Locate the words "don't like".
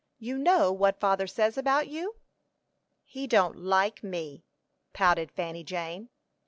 3.27-4.03